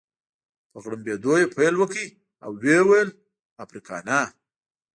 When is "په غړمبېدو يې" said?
0.71-1.47